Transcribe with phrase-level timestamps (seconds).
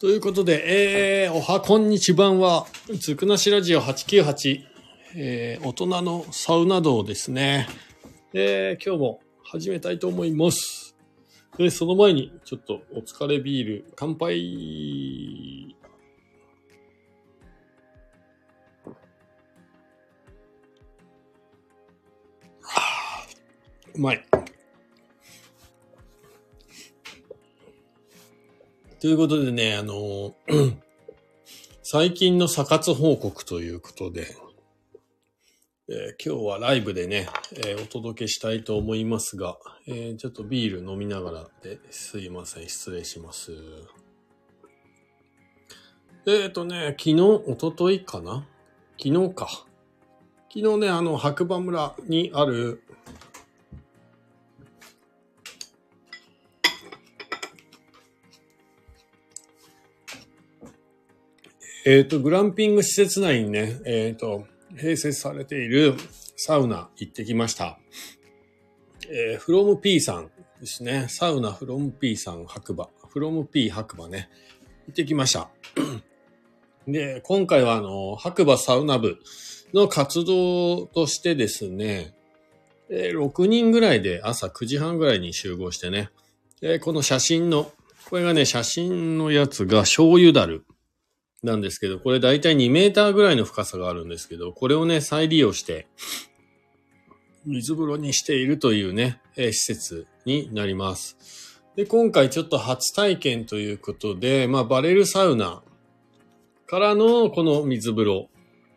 [0.00, 2.68] ということで、えー、おはこんにちばんは、
[3.00, 4.62] つくなしラジオ898、
[5.16, 7.66] えー、大人のサウナ道ですね。
[8.32, 10.94] えー、今日も始めたいと思います。
[11.56, 15.74] で、その前に、ちょっとお疲れビール、乾杯
[22.62, 23.26] はあ
[23.96, 24.24] うまい。
[29.00, 30.34] ということでね、あの、
[31.84, 34.26] 最近の査活報告ということで、
[35.88, 43.52] えー今日はライブでね、えーお届けしたいと思いますが、えーちょっとビール飲みながらですいません、失礼します。
[46.26, 48.48] えっ、とね、昨日、一昨日かな？
[49.00, 49.46] 昨日か。
[50.52, 52.82] 昨日ね、あの、白馬村にある、
[61.90, 64.44] えっ、と、グランピング施設内にね、えっ、と、
[64.74, 65.94] 併設されている
[66.36, 67.78] サウナ行ってきました。
[69.08, 70.30] えー、フロム P さん
[70.60, 71.06] ですね。
[71.08, 72.90] サウナフロム P さん白馬。
[73.08, 74.28] フロム P 白馬ね。
[74.86, 75.48] 行ってきました。
[76.86, 79.16] で、今回はあの、白馬サウナ部
[79.72, 82.12] の活動としてですね、
[82.90, 86.10] えー6人ぐらいで朝9時半ぐらいに集合してね、
[86.60, 87.72] えーこの写真の、
[88.10, 90.66] これがね、写真のやつが醤油だる。
[91.42, 95.86] なんですけど、これだいたい2メーターぐらいの深さがあるんですけど、これをね、再利用して、
[97.46, 101.62] 水風呂にしているというね、え施設になります。
[101.76, 105.62] で、今回ちょっと初体験ということで、まあ、バレルサウナ
[106.66, 108.28] からのこの水風呂。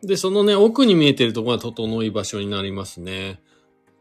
[0.02, 3.40] で、そのね、奥に見えてるところが整い場所になりますね。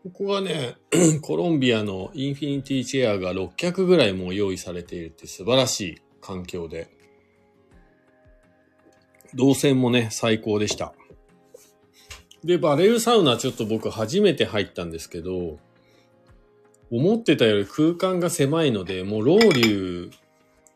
[0.03, 0.75] ここがね、
[1.21, 7.00] コロンビアのインフィニティチェアが6脚ぐらいもう用意されているって素晴らしい環境で。
[9.35, 10.93] 動線もね、最高でした。
[12.43, 15.59] で、バレルサウナちょっと僕初めて入ったんですけど、
[16.91, 20.11] 思ってたより空間が狭いので、もうロウリュ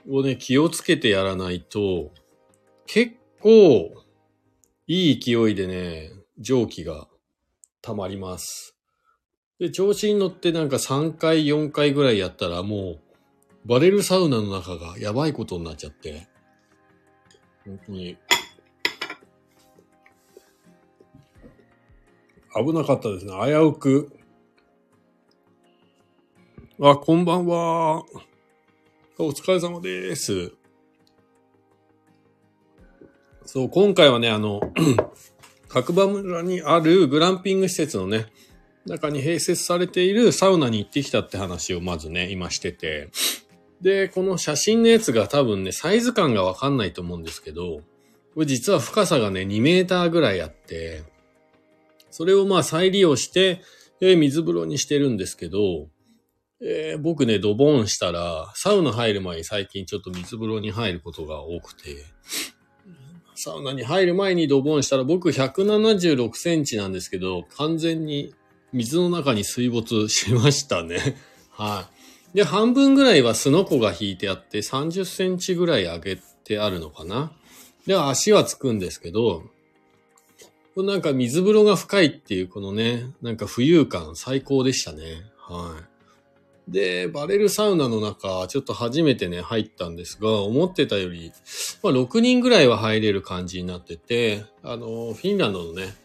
[0.09, 2.11] をね、気をつけてやらないと、
[2.85, 3.91] 結構、
[4.87, 7.07] いい勢いでね、蒸気が
[7.81, 8.77] 溜まります。
[9.59, 12.99] で、調子に乗ってなんか3回、4回ぐらいやったらもう、
[13.65, 16.27] バレルサウナの中がやばいことになっちゃって、
[17.65, 18.17] 本当に、
[22.57, 23.33] 危なかったですね。
[23.33, 24.11] 危うく。
[26.81, 28.05] あ、こんばんは。
[29.17, 30.53] お疲れ様です。
[33.45, 34.61] そう、今回はね、あの、
[35.67, 38.27] 白馬村にあるグランピング施設のね、
[38.85, 43.09] 中に併設されているサウナに行ってきたって話をまずね、今してて。
[43.81, 47.81] で、この写真のやつが多分ね、サイズ感がわかんないと思うんですけど、
[48.33, 51.03] これ実は深さがね、2メーターぐらいあって、
[52.15, 53.61] それをまあ再利用して、
[53.99, 55.89] えー水風呂にしてるんですけど、
[56.61, 62.05] えー僕ね、ドボンしたら、サウナ入る前に最近ちょっと水風呂に入ることが多くて、
[63.35, 68.33] サウナに入る前にドボンしたら、僕176センチなんですけど、完全に
[68.71, 71.17] 水の中に水没しましたね。
[71.51, 71.89] は
[72.33, 72.37] い。
[72.37, 77.33] で、半分ぐらいはスノコが引いてあって、30センチぐらい上げてあるのかな。
[77.85, 79.43] で、足はつくんですけど、
[80.83, 85.23] なんか水風呂が深いっていうこのね、なんか浮遊感最高でしたね。
[85.37, 86.71] はい。
[86.71, 91.31] で、バレルサウナの中、ちょっと初めてね、入ったんですが、思ってたより、
[91.83, 95.95] まあ6人ぐらいは入れる感じになってて、あの、フィンランドのね、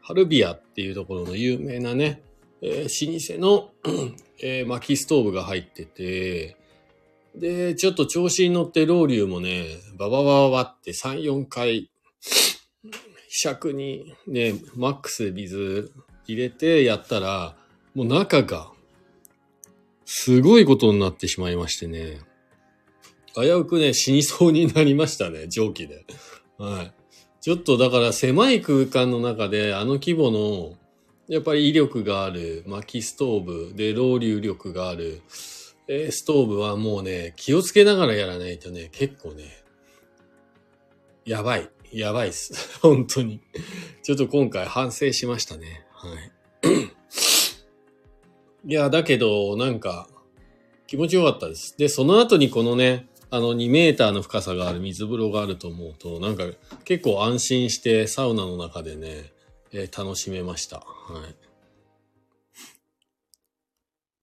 [0.00, 2.22] ハルビアっていうところの有名なね、
[2.62, 3.70] えー老舗の、
[4.42, 6.56] えー薪ストーブが入ってて、
[7.36, 9.66] で、ちょっと調子に乗ってロウリュウもね、
[9.98, 11.90] ババババって3、4回、
[13.28, 15.92] 尺にね、マックスで水
[16.26, 17.56] 入れてやったら、
[17.94, 18.70] もう中が、
[20.04, 22.20] すごいことになってしまいましてね。
[23.34, 26.06] 危うくね、死にそうになりましたね、蒸気で。
[26.56, 26.92] はい。
[27.40, 30.76] ちょっとだから狭い空間の中であの規模の、
[31.28, 35.20] やっぱり威力がある薪ストーブで、ロウリュ力がある、
[35.86, 39.44] えストーブはもうね、気をつけながらやらないとね、結構ね、
[41.24, 41.68] やばい。
[41.92, 42.78] やばいっす。
[42.80, 43.40] 本当に。
[44.02, 45.86] ちょっと今回反省しましたね。
[45.92, 46.32] はい。
[48.70, 50.08] いや、だけど、なんか、
[50.86, 51.76] 気持ちよかったです。
[51.78, 56.44] で、その後にこのね、あの2メーターの深さがある水風呂があると思うと、なんか
[56.84, 59.32] 結構安心してサウナの中でね、
[59.70, 60.78] えー楽しめました。
[60.78, 60.84] は
[61.28, 61.48] い。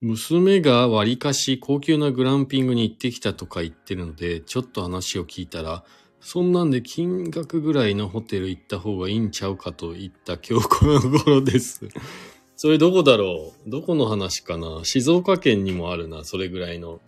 [0.01, 5.83] 娘が割かし高級なグランピングに行ってきたとか言ってるので、ちょっと話を聞いたら、
[6.27, 11.87] そんなんで金額ぐらいのホテル行った方がいいんちゃうかといった今日この頃です。
[12.57, 13.69] それどこだろう？
[13.69, 14.83] どこの話かな？
[14.83, 16.99] 静岡県にもあるな、それぐらいの。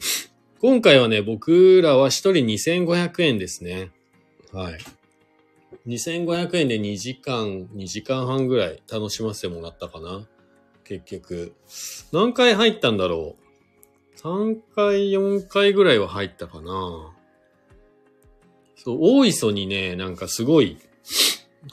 [0.59, 3.89] 今回はね、僕らは一人2500円ですね。
[4.53, 4.77] はい。
[5.87, 10.27] 2500円で2時間、2時間半ぐらい楽しませてもらったかな。
[10.83, 11.53] 結局。
[12.11, 13.35] 何回入ったんだろ
[14.15, 17.16] う ?3 回、4回ぐらいは入ったかな。
[18.87, 20.77] そう、大磯にね、なんかすごい、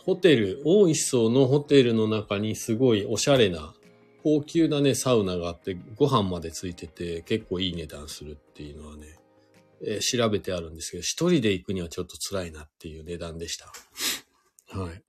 [0.04, 3.72] ホテル、大磯のホテルの中にすごいおしゃれな、
[4.24, 9.20] 高級なね、サウナがあって、ご飯までついてて、結構いい値段するっていうのはね、
[9.86, 13.72] えー調べてあるんですけど、一人で行くにはちょっと辛いなっていう値段でした。
[14.76, 15.02] はい。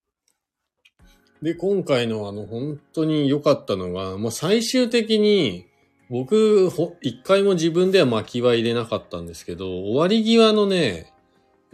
[1.42, 5.66] で、今回のあの、本当に良かったのが、もう最終的に、
[6.12, 11.15] 僕、ほ一回も自分では薪は入れなかったんですけど、終わり際のね、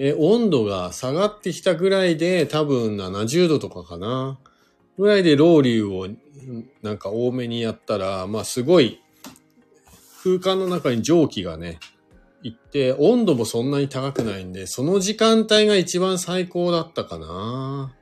[0.03, 4.39] え、温度が下がってきたぐらいで、多分70度とかかな。
[4.97, 6.07] ぐらいでロウリュを
[6.81, 8.99] なんか多めにやったら、まあすごい
[10.23, 11.79] 空間の中に蒸気がね、
[12.41, 17.93] 行って、温度もそんなに高くないんで、その時間帯が一番最高だったかな。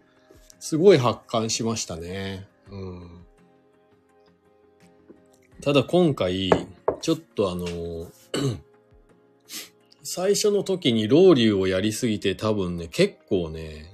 [0.57, 2.47] すごい発汗しましたね。
[2.71, 3.25] うん。
[5.61, 6.49] ただ今回、
[7.01, 8.07] ちょっとあの、
[10.11, 13.85] 最初の時にロウリュをやりすぎて多分ね、結構ね、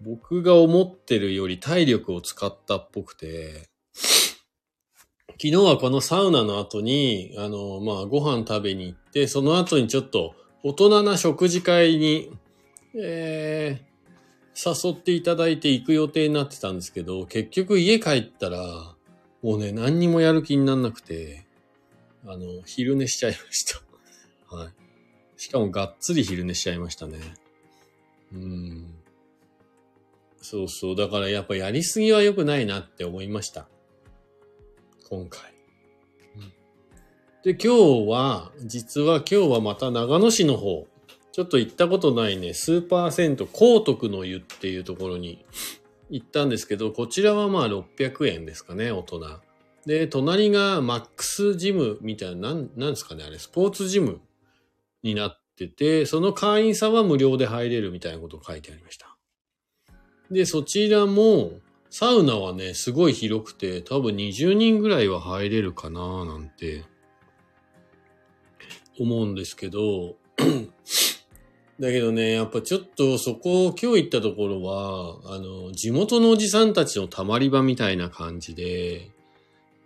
[0.00, 3.68] 僕が思ってるより体力を使ったっぽくて、
[5.32, 12.32] 昨日はこのサウナの後に、あの、まあ、ご飯食べに行って、その後にちょっと大人な食事会に、
[12.94, 18.58] えー、誘っていただいて行く予定になってたんですけど、結局家帰ったら、
[19.42, 21.44] もうね、何にもやる気になんなくて、
[22.26, 23.82] あの、昼寝しちゃいました。
[24.56, 24.77] はい。
[25.38, 27.18] しかもがっつり昼寝しちゃいましたね。
[28.34, 28.94] うん。
[30.42, 30.96] そうそう。
[30.96, 33.68] だからやっぱやりすぎは良くないなって思いました。
[35.08, 35.54] 今回。
[37.44, 40.86] で、今日は、実は今日はまた長野市の方、
[41.30, 45.46] ちょっと行ったことないね、スーパー銭湯、高徳の湯っていうところに
[46.10, 49.40] 行ったんですけど、こちらはまあ600円ですかね、大人。
[49.86, 54.20] で、隣がマックスジムみたいな、なん、なんですかね、あれ、スポーツジム
[55.02, 59.16] になってて、その会員さんは無料で入れるみたいなことを書いてありました。
[60.30, 61.52] で、そちらも、
[61.90, 66.84] サウナはね、すごい広くて、多分20人ぐらいは入れるかななんて、
[68.98, 70.16] 思うんですけど、
[71.80, 79.10] だけどね、やっぱちょっとそこ、今日行ったところは、あの、地元のおじさんたちのたまり場みたいな感じで、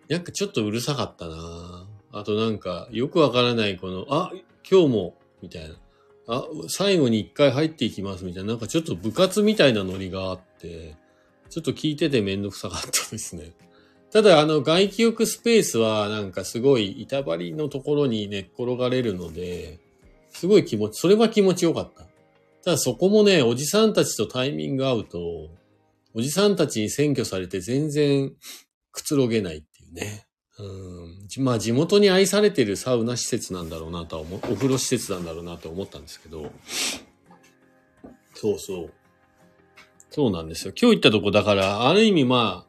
[0.09, 4.33] なんかちょっとうるさかったなあとなんか、よくわからないこの、あ、
[4.69, 5.77] 今日も、みたいな。
[6.29, 10.97] あ、最後に一回入っていきますみたいな、なんかちょっと部活みたいなノリがあって、
[11.51, 13.53] ちょっと聞いててめんどくさかったですね。
[14.11, 19.79] ただ、あの、外気浴スペースはなんかすごい板張りのところに寝っ転がれるので、
[20.31, 22.05] すごい気持ち、それは気持ちよかった。
[22.65, 25.51] ただそこもね、おじさんたちとタイミング合うと、
[26.15, 28.33] おじさんたちに占拠されて全然
[28.93, 30.27] くつろげないっていうね。
[30.59, 31.45] うん。
[31.45, 36.53] まあ地元に愛されてるサウナ施設なんだろうなとは思う、お風呂施設なんだろうなと思ったんですけど。
[38.35, 38.93] そうそう。
[40.11, 40.75] そうなんですよ。
[40.79, 42.67] 今日行ったとこだから、ある意味ま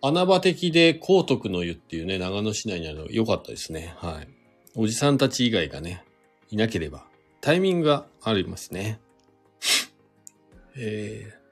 [0.00, 3.94] あ、穴場的で高徳の湯っていうね、長野市内にあるの良かったですね。
[3.98, 4.28] はい。
[4.74, 6.04] おじさんたち以外がね、
[6.50, 7.06] いなければ、
[7.40, 9.00] タイミングがありますね。
[10.76, 11.43] えー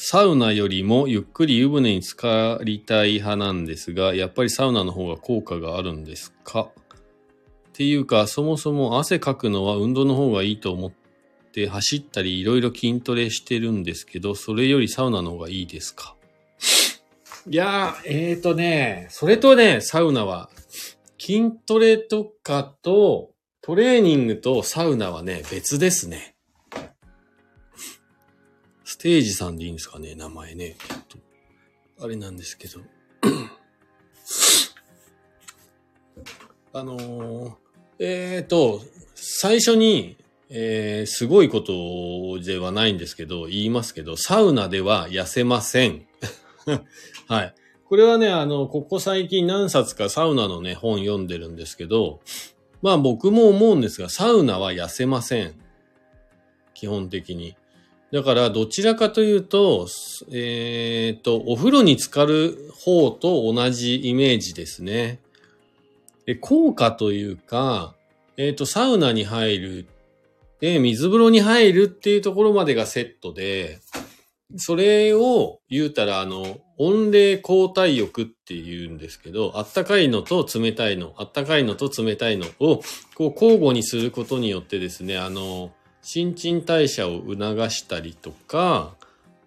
[0.00, 6.60] サウナよりもゆっくり湯船に浸かりたい派なんですが、やっぱりサウナの方が効果があるんですか？
[6.60, 10.92] っていうか、そもそも汗かくのは運動の方がいいと思っ
[11.52, 16.14] て走ったりいろいろ筋トレしてるんですけど、それよりサウナの方がいいですか？
[17.50, 20.48] いやー、えーとね、それとね、サウナは、
[21.18, 23.30] 筋トレとかと、
[23.62, 26.36] トレーニングとサウナはね、別ですね。
[28.98, 30.74] ステージさんでいいんですかね、名前ね。
[32.00, 32.80] あれなんですけど。
[36.72, 37.52] あのー、
[38.00, 38.82] えーと、
[39.14, 40.16] 最初に、
[40.50, 46.08] えー、すごいことではないんですけど、言いますけど、サウナでは痩せません。
[47.28, 47.54] はい。
[47.84, 52.20] これはね、あの、ここ最近何冊かサウナのね、本読んでるんですけど、
[52.82, 55.54] まあ僕も思うんですが、サウナは痩せません。
[56.74, 57.54] 基本的に。
[58.10, 59.86] だから、どちらかというと、
[60.32, 65.20] えっ、と、お風呂に浸かる方と同じイメージですね。
[66.24, 67.94] で、効果というか、
[68.38, 69.86] えっ、と、サウナに入る、
[70.60, 73.80] で、水風呂に入るっていうところまでがセットで、
[74.56, 82.80] それを言うたら、あの、温冷交代浴って言うんですけど、あったかいのと冷たいの、あったかいのと冷たいのを、
[83.14, 85.72] こう交互にすることによってですね、あの、
[86.10, 87.36] 新陳代謝を促
[87.68, 88.94] したりとか、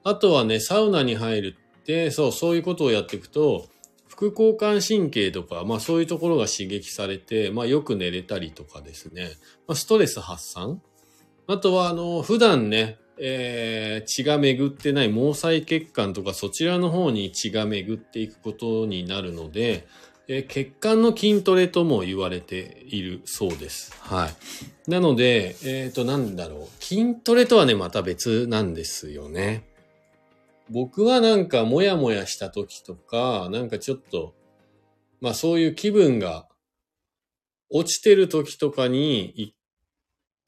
[0.03, 3.67] あとはね、サウナに入るって、そう、そういうことをやっていくと、
[4.07, 9.31] 副交感神経とか、まあそういうところが刺激されて、まあよく寝れたりとかですね、
[9.67, 10.79] まあ、ストレス発散。
[11.47, 19.87] あとは、あの、普段ね、えー、血が巡ってない毛細血管とかそちらの方に血が巡っていくことになるので、
[20.27, 23.93] えー、血管の筋トレとも言われているそうです。
[23.99, 24.29] は
[24.87, 24.89] い。
[24.89, 26.83] なので、えっ、ー、と、なんだろう。
[26.83, 29.67] 筋トレとはね、また別なんですよね。
[30.69, 34.33] 僕はなんかもやもやした時とか、なんかちょっと、
[35.19, 36.47] まあそういう気分が
[37.69, 39.53] 落ちてる時とかに行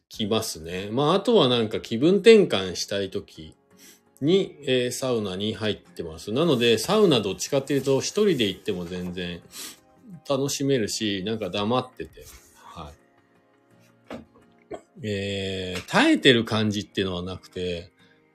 [0.10, 0.90] きますね。
[0.92, 3.56] まああとはなんか気分転換したい時
[4.24, 6.32] に、えー、サウナに入ってます。
[6.32, 9.42] なのでサウナどっちかっていうと一人で行っても全然
[10.28, 12.26] 楽しめるし、なんか黙ってて、
[12.56, 12.92] は
[14.12, 14.18] い。
[15.04, 17.92] えー、耐えてる感じっていうのはなくて、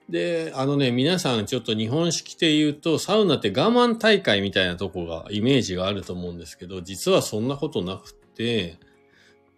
[0.09, 8.79] で、あのね、皆さんちょっと日本式で言うと、サウナって我慢大会みたいなとこが、イメージがあると思うんですけど、実はそんなことなくて、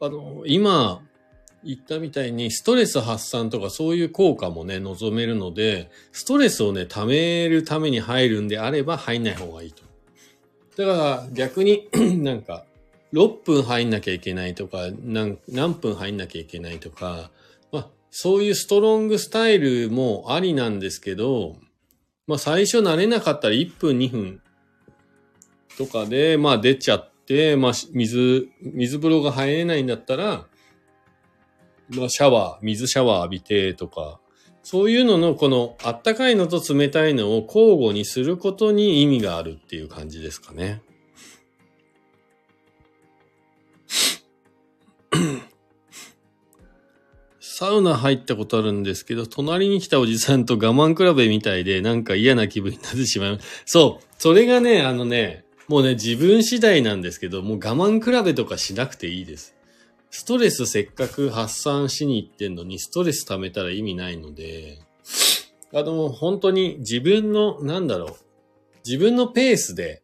[0.01, 1.01] あの、今
[1.63, 9.83] 言ったみたいにストレス発散とかそういう効果もね、望めるので、ストレスをね、溜めるために入るんであれば入んない方がいいと。
[10.77, 11.89] だから逆に
[12.23, 12.65] なんか、
[13.13, 15.37] 6分入んなきゃいけないとか、何
[15.73, 17.29] 分入んなきゃいけないとか、
[17.71, 21.57] まあそういうストロングスタイルもありなんですけど、
[22.25, 24.41] まあ最初慣れなかったら1分2分
[25.77, 30.47] とかで、まあ出ちゃって、まあ水、水風呂が入れないんだったら、
[31.91, 34.19] まあシャワー、水シャワー浴びてとか、
[34.63, 40.81] そういうののこのあったかいのと冷たいのを交互にすることに意味があるっていう感じですかね。
[47.39, 53.39] サウナ入ったことあるんですけど、隣に来たおじさんと我慢比べみたいで、なんか嫌な気分になってしまう。
[53.65, 54.05] そう。
[54.17, 59.55] それがね、あのね、もうね、自分次第なんですけど、もう我慢比べとかしなくていいです。
[60.11, 64.79] ストレスせっかく発散しに行ってんのに、ストレス溜めたら意味ないので、
[65.73, 68.15] あの、本当に自分の、なんだろう、
[68.85, 70.03] 自分のペースで、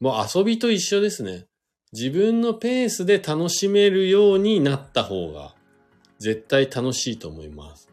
[0.00, 1.46] もう遊びと一緒ですね。
[1.92, 5.54] 自分のペースで楽しめるようになった方が
[6.18, 7.88] 絶対楽しいと思います。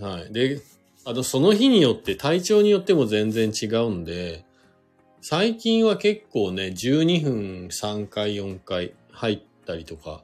[0.00, 0.32] はい。
[0.32, 0.60] で、
[1.04, 4.44] あとその日によって体調によっても全然違うんで、
[5.20, 10.22] 最近は結構ね、12分3回4回入ったりとか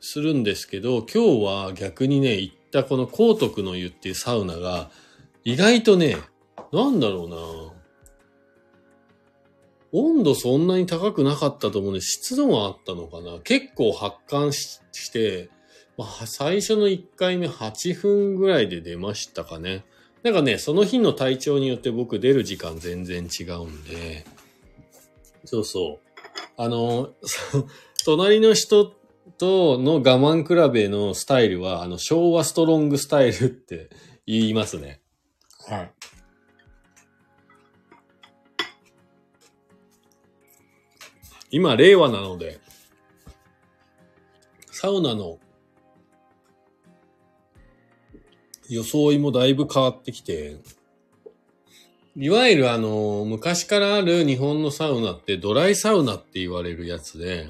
[0.00, 4.90] するんですけど、今日は逆にね、行ったこの高徳の湯っていうサウナが、
[5.44, 6.16] 意外とね、
[6.72, 7.36] なんだろうな
[9.92, 15.50] 温度そんなに高くなかったと思うんで、湿度があったのかな結構発汗して、
[15.96, 19.84] まあ、最初の1回目8分ぐらいで出ましたかね。
[20.22, 24.26] なんかね、その日の体調によって僕出る時間全然違うんで、
[25.44, 26.06] そうそう。
[26.56, 27.10] あの、
[28.06, 28.94] 隣の人
[29.36, 33.90] との我慢比べのスタイルは、あの、昭和ストロングスタイルって
[34.28, 35.00] 言いますね。
[35.68, 35.92] はい。
[41.50, 42.60] 今、令和なので、
[44.70, 45.40] サウナの
[48.68, 50.58] 装いもだいぶ変わってきて、
[52.16, 57.48] いわゆるあの、昔からある日本のサウナってドライサウナって言われるやつで、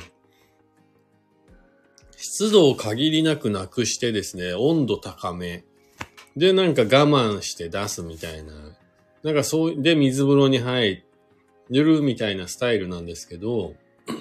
[2.28, 5.62] 湿度を限りなくなくしてですね、温度高め。
[6.36, 8.52] で、なんか我慢して出すみたいな。
[9.22, 11.04] なんかそう、で、水風呂に入
[11.70, 13.74] るみたいなスタイルなんですけど、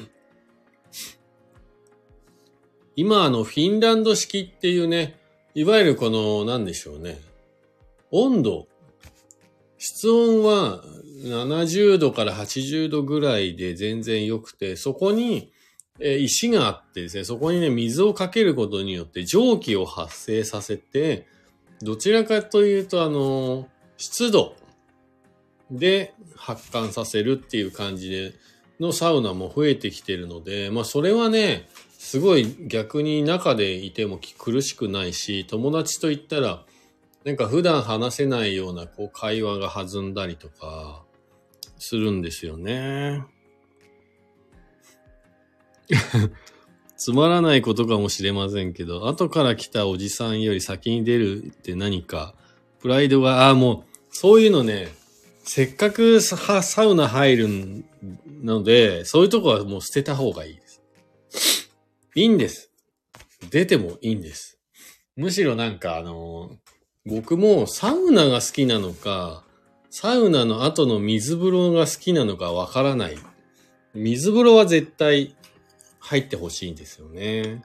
[2.95, 5.17] 今あの、フィンランド式っていうね、
[5.55, 7.19] いわゆるこの、なんでしょうね。
[8.12, 8.67] 温度。
[9.79, 10.83] 室温は
[11.24, 15.51] 70度から80度ぐらいで全然良くて、そこに、
[16.00, 21.28] え石があってですね、そこにね、水をかけることによって蒸気を発生させて、
[21.82, 24.56] どちらかというと、あの、湿度
[25.72, 28.34] で発汗させるっていう感じで、
[28.80, 36.66] のサウナも増えてきてるので、まあそれはね、すごい逆に中でいても苦しくないし、友達と言ったら、
[37.24, 41.04] なんか普段話せないようなこう会話が弾んだりとか
[41.80, 43.24] するんですよね。
[46.98, 52.36] つまらないことかもしれませんけど、後から来たおじさんより先に出るって何か、
[52.80, 54.94] プライドが、ああ、もう、そういうのね、
[55.44, 57.84] せっかくササウナ入る
[58.42, 61.72] ので、そういうとこはもう捨てた方がいいです。
[62.15, 62.72] いいんです。
[63.51, 64.58] 出てもいいんです。
[65.15, 66.58] むしろなんかあの、
[67.06, 69.44] 僕もサウナが好きなのか、
[69.92, 73.18] サウナの後の水風呂が好きなのかわからない。
[73.94, 75.36] 水風呂は絶対
[76.05, 77.63] 入ってほしいんですよね。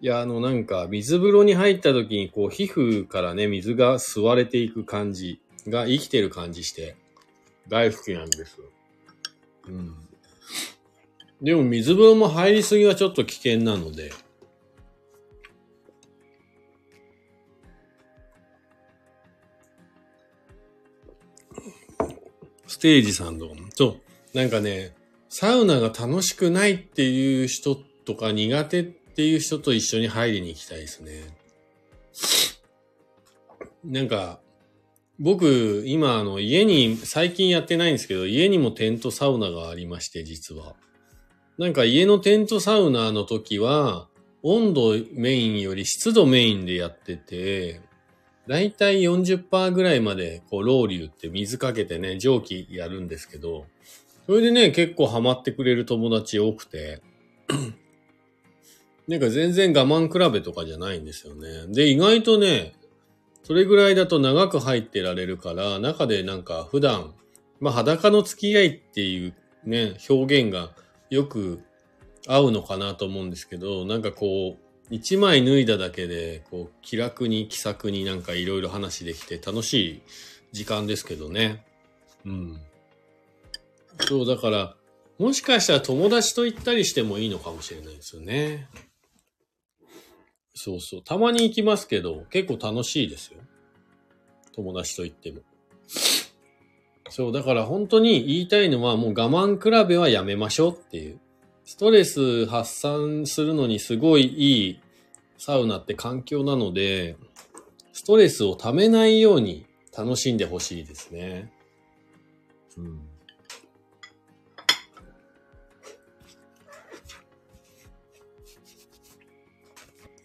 [0.00, 6.96] いや、あのなんか水風呂に入った時にこう皮膚からね、水が吸われていく感じが生きてる感じして
[7.68, 8.58] 大好きなんです。
[9.68, 9.94] うん。
[11.42, 14.10] でも水風呂も入りすぎはちょっと危険なので、
[22.66, 23.98] ステージさんの、そ
[24.32, 24.94] う、なんかね、
[25.30, 31.12] サウナが楽しくないっていう人とか苦手っていう人と一緒に入りに行きたいですね。
[33.84, 34.40] なんか、
[35.20, 40.74] 僕、今、あの、家に、最近やってないんですけど、家にもテントサウナがありまして、実は。
[41.58, 44.08] なんか家のテントサウナの時は、
[44.42, 47.82] 温度メインより湿度メインでやってて、
[48.48, 53.66] だいたい40%ぐらいまで、こう、ロウリュって水かけてね、蒸気やるんですけど、
[54.30, 57.02] それでね、結構ハマってくれる友達多くて、
[59.08, 61.66] なんか全然我慢比べとかじゃないんですよね。
[61.66, 62.74] で、意外とね、
[63.42, 67.12] それぐらいだと長く入ってられるから、中でなんか普段、
[67.58, 69.34] まあ裸の付き合いっていう
[69.64, 70.70] ね、表現が
[71.10, 71.64] よく
[72.28, 80.02] 合うのかなと思うんですけど、なんかこう、一枚脱いだだけで、こう、気楽に気さくになんかいろいろ話できて楽しい
[80.52, 81.64] 時間ですけどね。
[82.24, 82.60] うん。
[84.06, 84.76] そう、だから、
[85.18, 88.68] もしかしたら友達と行ったりしてもいいのかもしれないですよね。
[90.54, 91.02] そうそう。
[91.02, 93.40] たまに行きますけど、結構楽しいですよ。
[94.54, 95.40] 友達と行っても。
[97.10, 101.20] そう、だから本当に言いたいのはもう我慢比べはやめましょうっていう。
[101.64, 104.80] ストレス発散するのにすごいいい
[105.38, 107.16] サウナって環境なので、
[107.92, 111.52] ストレスをためないように楽しんでほしいですね。
[112.78, 113.09] うん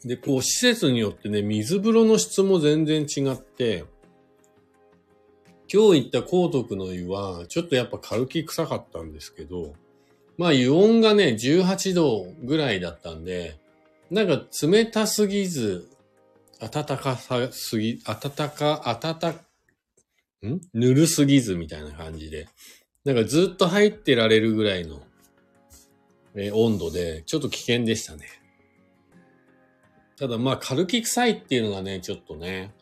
[0.06, 3.86] で、こう、施設によってね、水風呂の質も全然違って、
[5.72, 9.74] 今日行った高徳の湯は、ちょっとやっぱ軽き臭かったんですけど、
[10.38, 13.60] まあ湯温がね、18度ぐらいだったんで、
[14.12, 15.89] なんか冷たすぎず、
[16.60, 19.30] 暖かさすぎ、暖か、暖か、
[20.48, 20.62] ん？
[20.74, 22.48] ぬるすぎずみたいな感じで、
[23.06, 25.02] なんかずっと入ってられるぐらいの、
[26.36, 28.45] え温度で、ちょっと危険でしたね。
[30.17, 32.73] ただまあ、軽き臭いっていうのがね、ちょっとね、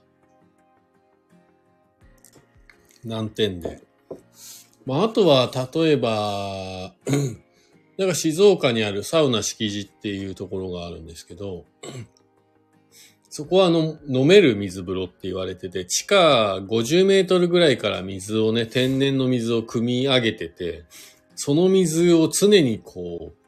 [3.03, 3.81] 難点で。
[4.85, 6.93] まあ、あとは、例えば、
[7.97, 11.65] なんか静岡にあるサウナ敷地っていうところがあるんですけど、
[13.29, 20.83] そこはあの、飲める水風呂って言われてて、地下50メートルぐらいから水をね、天然の水を汲み上げてて、
[21.35, 23.42] その水を常にこう、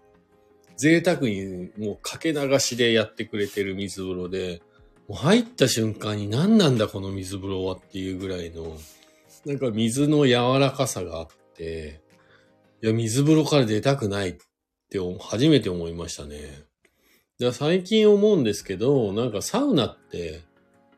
[0.77, 4.61] 贅沢にもうかけ流しでやってくれてる水風呂で、
[5.07, 8.77] もう入った瞬間に何なんだこの水風呂はっていうぐらいの、
[9.45, 12.01] なんか水の柔らかさがあって、
[12.81, 14.33] いや、水風呂から出たくないっ
[14.89, 16.63] て初めて思いましたね。
[17.51, 20.41] 最近思うんですけど、なんかサウナって、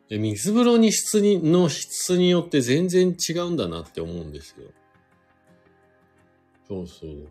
[0.10, 4.68] 水風呂に質に、の質によって全然違うんだなって思うんですよ。
[6.68, 7.30] そうそう。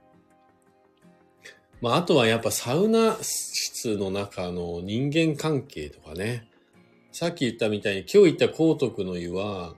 [1.81, 6.49] まあ、あとはやっぱサウナ室の中の人間関係とかね。
[7.13, 9.75] さっき言ったみたいに今日行った高徳の湯は、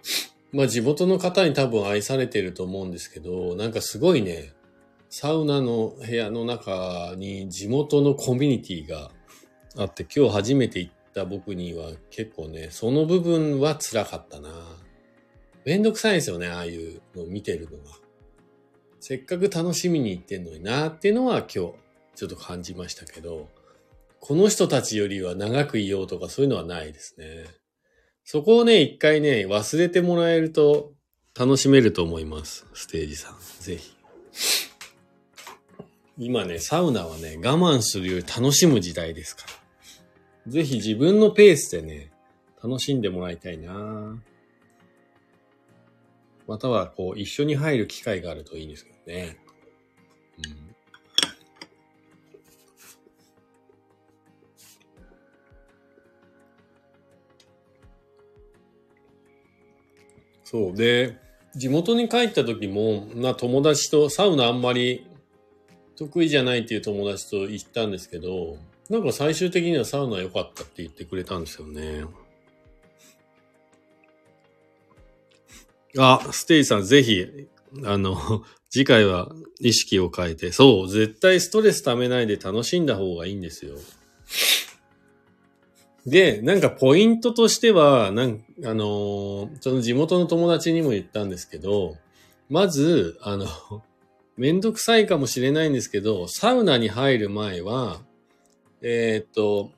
[0.53, 4.53] まあ地元の方に多分愛されてると思うんですけど、なんかすごいね、
[5.11, 9.11] サウナの部屋の中に地元のコミュニティが
[9.77, 14.51] あって、今日初めて行った僕には結構ね、その部分は辛かったな。
[15.65, 17.99] めんどくさいですよね、ああいうのを見てるのが。
[19.01, 21.73] せっかく楽しみに行ってんのになっていうのは今日
[22.19, 23.49] ちょっと感じましたけど、
[24.19, 27.45] この人たちよりは長くいようとかそういうのはないですね。
[28.25, 30.93] そこをね、一回ね、忘れてもらえると
[31.39, 32.67] 楽しめると思います。
[32.75, 33.37] ステージさん。
[33.61, 33.93] ぜひ。
[36.19, 39.45] 今ね、サウナはね、我慢するより楽しむ時代ですか
[40.47, 40.51] ら。
[40.51, 42.11] ぜひ自分のペースでね、
[42.61, 44.21] 楽しんでもらいたいな
[46.49, 49.39] または、こう、一緒に入る機会があるといいんですけどね。
[50.39, 50.68] うん。
[60.51, 60.75] そう。
[60.75, 61.19] で、
[61.55, 65.07] 地元に帰った時も、まあ友達とサウナあんまり
[65.97, 68.57] 得意じゃないっていう友達と行ったんですけど、
[68.89, 72.05] なんか最終的にはサウナ良かったって言ってくれたんですよね。
[75.99, 77.27] あ、ステイさんぜひ、
[77.85, 78.17] あの、
[78.71, 79.31] 次回は
[79.61, 83.77] 意識を変えて、そう、絶対ストレス溜めないで楽しんだ方がいいんですよ。
[86.09, 91.97] で、なんかポイントとしては、なんあのその地元の友達にも言ったんですけど、
[92.49, 93.47] まず、あの、
[94.37, 98.01] めんどくさいかもしれないんですけど、サウナに入る前は、
[98.81, 99.73] えー、っと、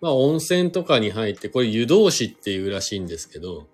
[0.00, 3.66] まあ温泉とかに入って、これ湯通しっていうらしいんですけど、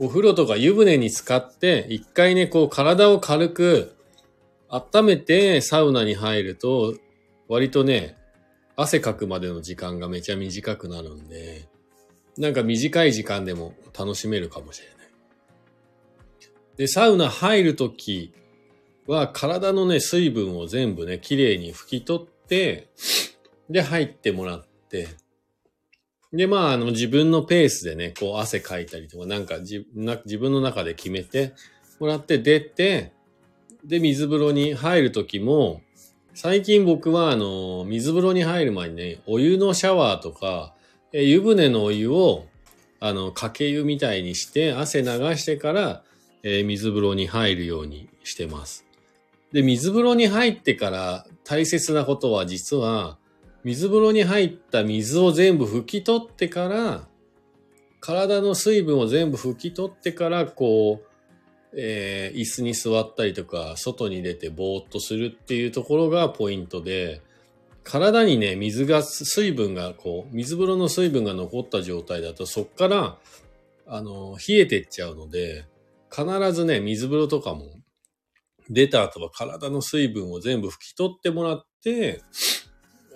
[0.00, 3.92] お風呂とか湯船に浸かって、一回ね、こう体を軽く
[4.68, 6.94] 温めてサウナに入ると、
[7.48, 8.16] 割とね、
[8.80, 11.68] 汗かくまでの時間がめちゃ短くなるんで、
[12.36, 14.96] なんか短い時間でも楽しめるかもしれない。
[16.76, 18.32] で、サウナ入るとき
[19.08, 22.86] は体のね、水分を全部ね、綺麗に拭き取って、
[23.68, 25.08] で、入ってもらって、
[26.32, 29.84] で、まあ、あの、自分のペースでね、こう、汗かいたりとか、なんか自
[30.38, 31.52] 分の中で決めて
[31.98, 33.12] もらって出て、
[33.84, 35.82] で、水風呂に入るときも、
[36.40, 40.72] 最近僕はあの、水風呂に入る前にね、お湯のシャワーとか、
[41.12, 42.46] え湯船のお湯を、
[43.00, 46.04] あの、かけ湯みたいにして、汗流してから、
[46.44, 48.86] えー、水風呂に入るようにしてます。
[49.50, 53.18] で、水風呂に入ってから大切なことは実は、
[53.64, 57.08] 水風呂に入った水を全部拭き取ってから、
[57.98, 61.07] 体の水分を全部拭き取ってから、こう、
[61.74, 67.20] えー、椅子に座ったりとか、外に出てぼーっとするっていうところがポイントで、
[67.84, 73.18] 体にね、水が、水分がこう、水風呂の水分が残った状態だと、そっから、
[73.86, 75.64] あの、冷えてっちゃうので、
[76.10, 77.64] 必ずね、水風呂とかも、
[78.70, 82.22] 出た後は体の水分を全部拭き取ってもらって、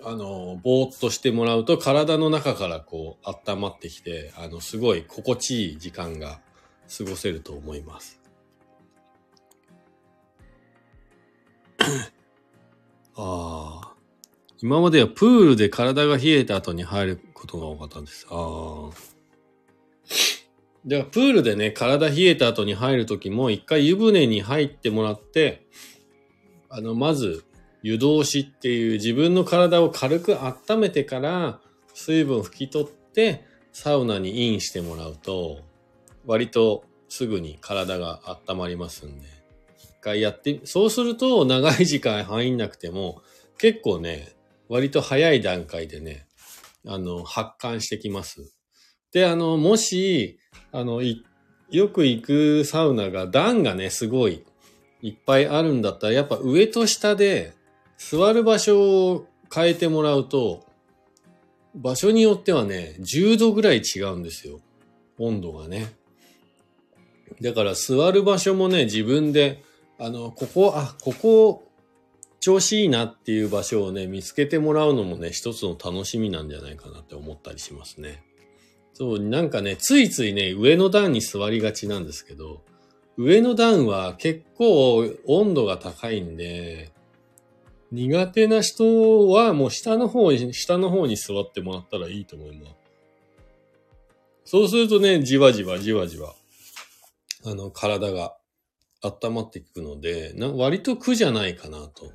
[0.03, 6.41] あの、ぼーっとしてもらうと、体の中からこう、温まってきて、あの、すごい心地いい時間が
[6.97, 8.22] 過ごせると思います。
[13.15, 13.93] ああ。
[14.61, 18.25] 今まではプールで体が冷えた後に入ることが多かったんです。
[18.29, 19.13] ああ。
[20.85, 25.65] では、プールでね、体冷えた後に入るときも、一回湯船に入ってもらって、
[26.69, 27.45] あの、まず、
[27.83, 31.59] 湯通しっていう自分の体を軽く温めてから、
[31.93, 35.59] 水分を拭き取って、サウナにインしてもらうと、
[36.25, 39.42] 割とすぐに体が温まりますんで。
[40.03, 43.21] 回やって、そうすると長い時間入んなくても、
[43.57, 44.33] 結構ね、
[44.67, 46.27] 割と早い段階でね、
[46.85, 48.53] あの、発汗してきます。
[49.13, 50.39] で、あの、もし、
[50.71, 51.01] あの、
[51.69, 54.43] よく行くサウナが段がね、すごい
[55.01, 57.53] いっぱいあるんだったら、やっぱ上と下で
[57.97, 60.65] 座る場所を変えてもらうと、
[61.75, 64.59] 場所によってはね、10度ぐらい違うんですよ。
[65.17, 65.93] 温度がね。
[67.41, 69.63] だから座る場所もね、自分で
[69.99, 71.63] あの、ここ、あ、ここ、
[72.39, 78.23] 調子いいなっていう場所をね、見つけてもらうのもね、一つの楽しみなんじゃないかなって思ったりしますね。
[78.93, 82.61] そう、なんかね、ついついね、上の段に座りがちなんですけど、
[83.15, 86.91] 上の段は結構温度が高いんで、
[87.91, 92.75] 苦手な人はもう下の方に、下の方に座ってもらったらいいと思います。
[94.45, 96.35] そうするとね、じわじわじわじわ、
[97.45, 98.35] あの、体が
[99.03, 102.11] 温まっていくので、な割と苦じゃないかなと。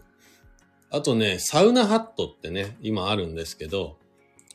[0.91, 3.99] あとね、サウナハットってね、今あるんですけど、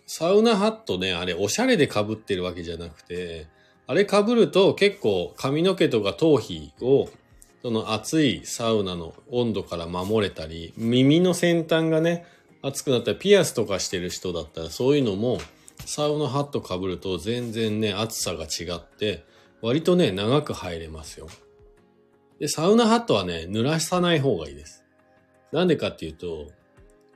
[0.07, 3.47] サウナハットね、あれおしゃれで被ってるわけじゃなくて、
[3.85, 7.09] あれ被ると結構髪の毛とか頭皮を
[7.61, 12.25] その熱いサウナの温度から守れたり、耳の先端がね、
[12.61, 15.39] 熱くなったらピアスとかしてる人だったらそういうのも
[15.85, 19.23] サウナハット被ると全然ね、暑さが違って、
[19.61, 21.27] 割とね、長く入れますよ。
[22.43, 24.83] で、サウナハットはね、濡らさない方がいいです。
[25.53, 26.51] なんでかっていうと、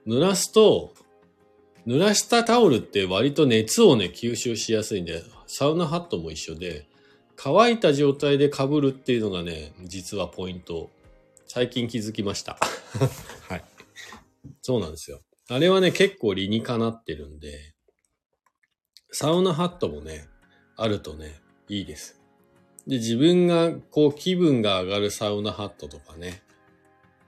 [0.08, 0.94] 濡らすと、
[1.86, 6.88] 濡らしたタオルって割と熱をね、吸収しやすいんで、サウナハットも一緒で、
[7.36, 10.92] 乾いた状態で被るっていうのがね、実はポイント。
[11.46, 12.58] 最近気づきました。
[13.50, 13.66] はい。
[14.62, 15.20] そうなんですよ。
[15.50, 17.76] あれはね、結構理にかなってるんで、
[19.12, 20.30] サウナハットもね、
[20.78, 22.17] あるとね、いいです。
[22.88, 26.42] で、自分がこう気分が上がるサウナハットとかね。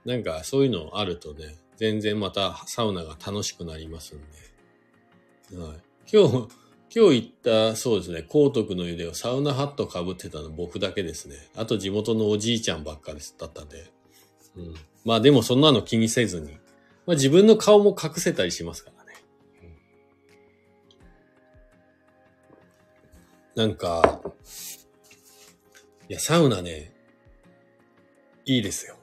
[0.04, 4.20] なんかそういうのあるとね、全然またサウナが楽しくなりますん
[5.52, 5.62] で。
[5.62, 5.76] はい。
[6.10, 6.48] 今日、
[6.94, 7.30] 今日行っ
[7.72, 11.36] た、そうですね、高徳の湯ではサウナハット被ってたの僕だけですね。
[11.54, 13.92] あと地元のおじいちゃんばっかですだったんで。
[14.56, 14.74] うん。
[15.04, 16.52] まあでもそんなの気にせずに。
[17.06, 19.12] まあ自分の顔も隠せたりしますからね。
[23.56, 24.22] うんなんか、
[26.10, 26.90] いや、サウナね、
[28.44, 28.96] いいですよ。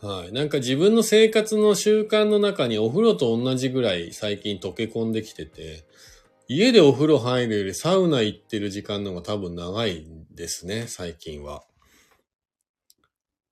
[0.00, 0.32] はい。
[0.32, 5.84] なんか自分の生活の習慣の中にお風呂と同じぐらい最近溶け込んできてて、
[6.48, 11.62] 家でお風呂入るよりサウナ行ってる時間の方が多分長いんですね、最近は。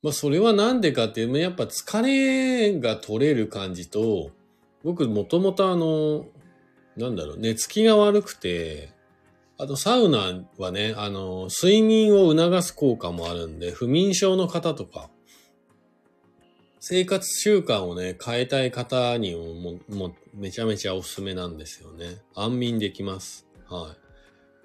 [0.02, 4.32] まあそれはなんでかっていうと、やっぱ疲れが取れる感じと、
[4.82, 6.26] 僕もともとあの、
[6.96, 8.90] なんだろう、寝つきが悪くて、
[9.58, 15.10] あとサウナはね、あの、睡眠を促す効果もあるんで、不眠症の方とか、
[16.80, 22.22] 生活習慣をね、変えたい方にも、もう、めちゃめちゃおすすめなんですよね。
[22.34, 23.46] 安眠できます。
[23.68, 23.94] は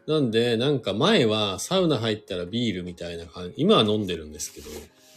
[0.07, 0.11] い。
[0.11, 4.69] なんで、なんか前はサウナ入ったらビールみたいな感じ、今は飲んでるんですけど、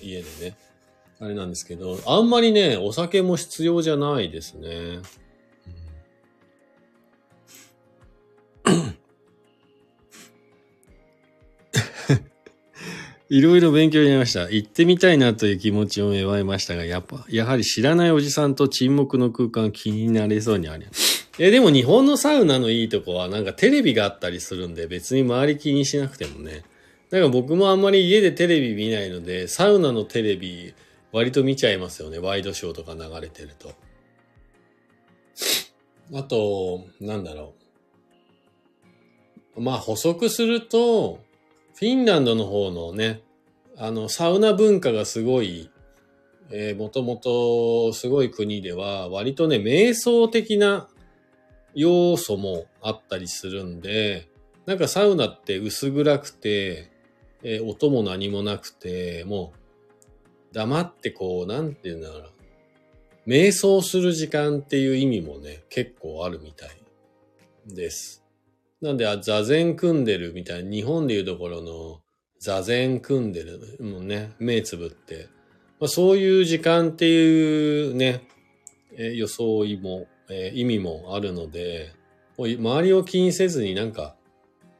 [0.03, 0.59] 家でね。
[1.21, 5.01] あれなんですけど、あんまりね、お酒も必要じゃないですね。
[13.31, 14.51] いろいろ勉強になりました。
[14.51, 20.85] 行ってみたいなという気持ちを芽生えましたが、やっぱ、やはり知らないおじさんと沈黙の空間気になれそうにあり
[21.39, 26.65] え、でも日本のサウナのいいとこはなんかテレビがあったりするんで別に周り気にしなくてもね。
[27.13, 30.75] なんか僕もあんまり家でテレビ見ないので、サウナのテレビ
[31.13, 32.19] 割と見ちゃいますよね。
[32.19, 33.73] ワイドショーとか流れてると。
[36.15, 37.55] あと、なんだろ
[39.57, 39.61] う。
[39.61, 41.21] まあ補足すると、
[41.81, 43.23] フィンランドの方のね、
[43.79, 45.71] あの、サウナ文化がすごい、
[46.51, 50.91] えー、もともとすごい国では、割とね、瞑想的な
[51.75, 54.29] 要素もあったりするんで、
[54.67, 56.91] なんかサウナって薄暗くて、
[57.43, 59.55] えー音も何もなくて、も
[60.53, 62.31] う、黙ってこう、なんていうんだろう。
[63.27, 66.69] 瞑想する時間っていう意味もね、結構あるみたい
[67.75, 68.23] です。
[68.81, 72.01] なんで、座禅組んでるみたいな、日本でいうところの
[72.39, 75.29] 座禅組んでる、もうね、目つぶって、
[75.79, 78.27] まあ、そういう時間っていうね、
[78.97, 81.93] え装いも、えー意味もあるので、
[82.39, 84.17] 周りを気にせずになんか、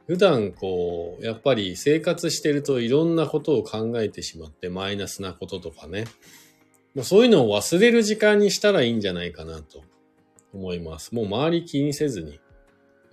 [0.07, 6.05] 普段こう、やっぱり生活してるといろんなことを考えてしまって、マイナスなこととかね。
[6.95, 9.83] もうそういうのを忘れる時間にしたらいいんじゃないかなと
[10.53, 11.15] 思います。
[11.15, 12.40] もう周り気にせずに。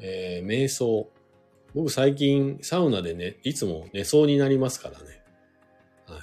[0.00, 1.10] えー瞑想。
[1.74, 5.22] 僕最近サウナでね、いつも寝そうになりますからね。
[6.06, 6.18] はい。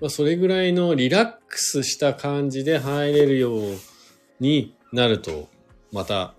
[0.00, 3.60] まあ、それぐらいのリラックスした感じで入れるよう
[4.40, 5.48] になると、
[5.92, 6.34] また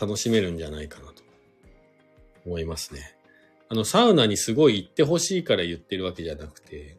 [0.00, 1.22] 楽しめるんじゃないかなと
[2.46, 3.16] 思いますね。
[3.68, 6.98] あの、サウナにすごい行ってほしいから言ってるわけじゃなくて、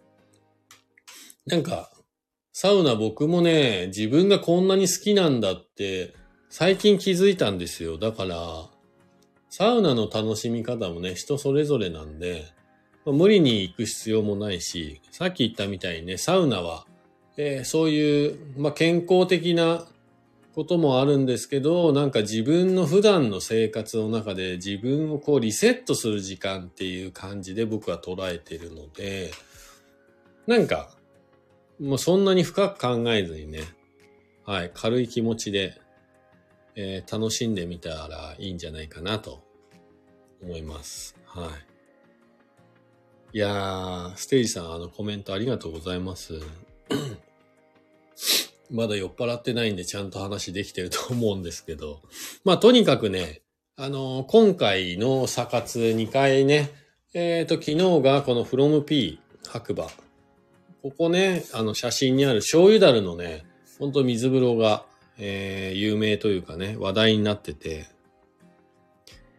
[1.45, 1.91] なんか、
[2.51, 6.13] サウナ僕もね、自分がこんなに好きなんだって、
[6.57, 7.97] 最近気づいたんですよ。
[7.97, 8.37] だから、
[9.49, 12.45] サウナの楽しみ方もね、人それぞれなんで、
[13.03, 16.85] ま無理に行く必要もないし、さっき言ったみたいにね、サウナは、
[17.35, 19.85] えーそういう、まあ、健康的な
[20.53, 29.31] こともあるんですけど、なんか自分の普段の生活の中で自分をこうリセットする時間っていう感じで僕は捉えてるので、
[30.47, 30.89] なんか、
[31.81, 33.59] もうそんなに深く考えずにね、
[34.45, 35.81] はい、軽い気持ちで、
[36.75, 39.43] えー楽しんでみたらいいんじゃないかなと
[40.41, 41.15] 思います。
[41.25, 41.49] は
[43.33, 43.38] い。
[43.38, 46.39] いやー、ステージさん、あのコメントありがとうございます。
[48.71, 52.01] まだ酔っ払ってないんでちゃんと話できてると思うんですけど。
[52.43, 53.41] まあ、とにかくね、
[53.75, 56.71] あのー今回のサ活2回ね、
[57.13, 59.88] えっ、と、昨日がこの from P 白馬。
[60.81, 63.45] ここね、あの写真にある醤油だるのね、
[63.79, 64.85] ほんと水風呂が、
[65.17, 67.88] えー有名というかね、話題になってて、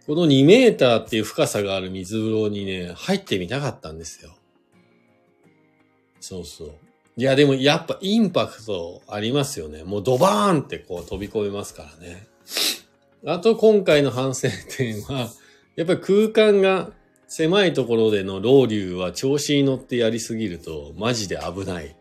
[0.07, 4.37] この2メーターっていう深さがある水風呂にね、入ってみたかったんですよ。
[6.21, 6.73] そうそう。
[7.17, 9.85] いや、でもやっぱインパクトありますよね。
[9.85, 12.27] もうドバーンってこう飛び込めますからね。
[13.27, 15.31] あと今回の反省点は、
[15.75, 16.91] やっぱり空間が
[17.27, 21.97] 狭いところでのロウリュは調子に乗ってやりすぎるとマジで危ない。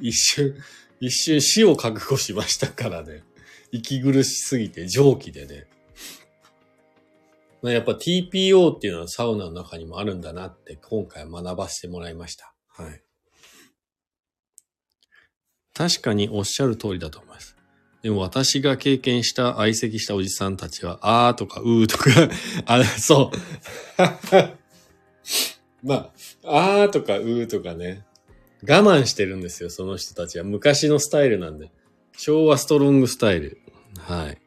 [0.00, 0.54] 一瞬、
[1.02, 3.24] 一瞬死を覚悟しましたからね。
[3.72, 5.66] 息苦しすぎて蒸気でね。
[7.60, 12.54] まやっぱ TPO っていうのはサウナの中にもあるんだなって今回学ばせてもらいました。
[12.68, 13.02] はい。
[15.74, 17.56] 確かにおっしゃる通りだと思います。
[18.02, 22.10] でも私が経験した相席したおじさんたちは、あーとか、うーとか、
[22.66, 23.36] あ、そう。
[25.82, 26.12] ま
[26.44, 28.04] あ、あーとか、うーとかね。
[28.68, 30.44] 我慢してるんですよ、その人たちは。
[30.44, 31.72] 昔のスタイルなんで。
[32.16, 33.58] 昭和ストロングスタイル。
[33.98, 34.38] はい。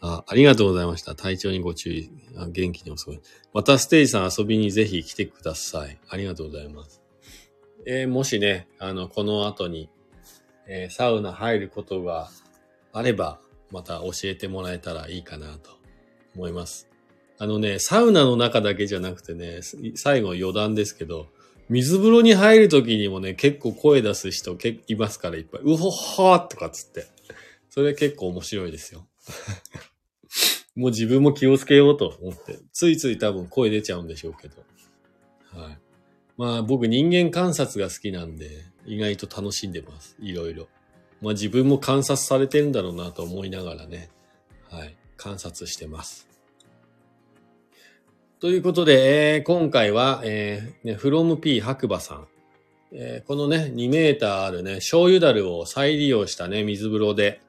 [0.00, 1.14] あ、ありがとうございました。
[1.14, 2.10] 体調にご注意。
[2.36, 3.20] あ元気にお過ごし。
[3.54, 5.98] またステージさん遊びにぜひ来てください。
[6.08, 7.00] ありがとうございます。
[7.86, 9.88] えーもしね、あの、この後に、
[10.66, 12.30] えーサウナ入ることが
[12.92, 13.40] あれば、
[13.70, 15.70] また教えてもらえたらいいかなと
[16.34, 16.88] 思います。
[17.38, 19.60] あのね、サウナの中だけじゃなくてね、
[19.94, 21.28] 最後余談ですけど、
[21.68, 25.60] 水風呂に入るときにもね、結構声出す人けいますからいっぱい。
[25.62, 27.06] うほほーとかっつって。
[27.70, 29.06] それ結構面白いですよ。
[30.76, 32.58] もう自分も気をつけようと思って。
[32.72, 34.56] ついつい多分声出ちゃうんでしょうけど。
[35.50, 35.78] はい。
[36.36, 38.48] まあ僕人間観察が好きなんで、
[38.86, 40.16] 意外と楽しんでます。
[40.20, 40.68] いろいろ。
[41.20, 44.10] まあ自分も観察されてるんだろうなと思いながらね。
[44.68, 44.96] はい。
[45.16, 46.31] 観察してます。
[48.42, 52.26] ということで、えー今回は、えーね、from P 白馬さん。
[52.90, 57.40] えーこのね、2メーターあるね、醤油樽を再利用したね、水風呂で、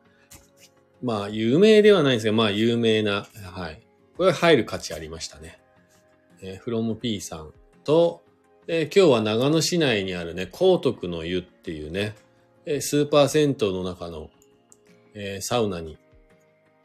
[1.02, 3.82] まあ、有名ではないんですが、まあ、有名な、はい。
[4.18, 5.60] これ入る価値ありましたね。
[6.44, 7.52] えー、from P さん
[7.84, 8.22] と、
[8.68, 12.14] えー今日は長野市内にあるね、高徳の湯っていうね、
[12.68, 14.30] えースーパー銭湯の中の、
[15.16, 15.98] えーサウナに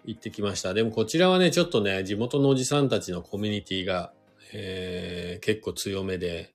[0.09, 0.73] 行ってきました。
[0.73, 4.13] でもこちらはね、ちょっとね、地元のおじさんたちのコミュニティが、
[4.55, 6.55] えー結構強めで、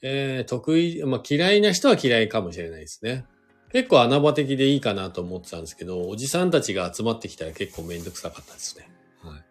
[0.00, 3.26] えー得意、まあ嫌いな人は嫌いかもしれないですね。
[3.70, 8.88] 結構穴場的でいいかなと思ってたんですけど、おじさんたちが集まってきたら結構めんどくさかったですね。
[9.22, 9.44] はい。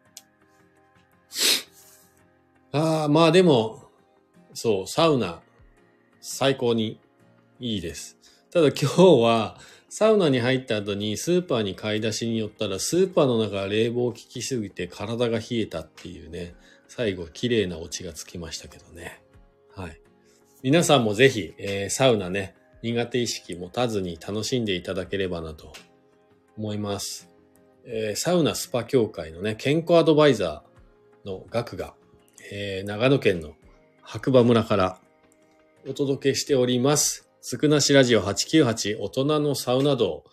[2.71, 3.83] ああ、まあでも、
[4.55, 5.41] そう、サウナ、
[6.19, 6.99] 最高に
[7.59, 8.17] いいです。
[8.51, 9.59] ただ今日は、
[9.97, 16.53] サウナに入った後にスーパーに買い出しに寄ったら、スーパーの中が冷房効きすぎて体が冷えたっていうね、
[16.89, 19.23] 最後綺麗なオチがつきましたけどね。
[19.73, 20.01] はい。
[20.63, 25.71] 皆さんもぜひ、えーサウナね、苦手意識持たずに楽しんでいただければなと
[26.57, 27.29] 思います。
[27.85, 31.93] えーサウナスパ協会のね、健康アドバイザーの額が、
[32.51, 33.53] えー長野県の
[34.01, 34.99] 白馬村から
[35.87, 37.24] お届けしております。
[37.47, 40.23] つくなしラジオ898大人のサウナ道。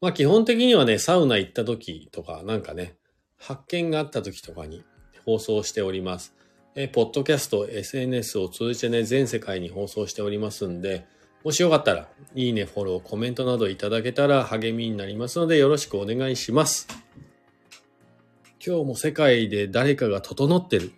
[0.00, 2.96] まあ基本的にはね、サウナ行った時とか、なんかね、
[3.36, 4.82] 発見があった時とかに
[5.26, 6.34] 放送しております。
[6.74, 11.04] えポッドキャスト、SNS を通じてね、全世界に放送しておりますんで、
[11.44, 16.88] もしよかったら、いいね、フォロー、コメントなどいただけたら励みになりますので、よろしくお願いします。
[18.66, 20.92] 今日も世界で誰かが整ってる。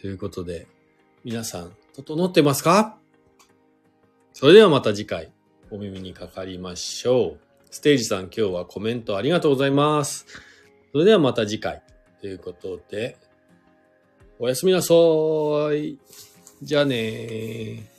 [0.00, 0.66] ということで、
[1.22, 2.98] 皆さん、整ってますか？
[4.38, 5.32] それではまた次回、
[5.70, 7.38] お耳にかかりましょう。
[7.70, 10.26] ステージさん、今日はコメントありがとうございます。
[10.92, 11.82] それではまた次回。
[12.20, 13.16] ということで、
[14.38, 14.92] おやすみなさ
[15.72, 15.96] い。
[16.62, 17.95] じゃあねー。